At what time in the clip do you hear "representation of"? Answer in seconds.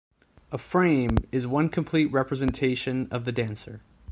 2.07-3.23